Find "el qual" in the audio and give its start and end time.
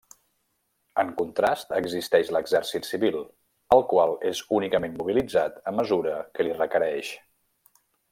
3.77-4.15